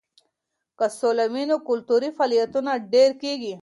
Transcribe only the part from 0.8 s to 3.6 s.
سوله وي نو کلتوري فعالیتونه ډېر کیږي.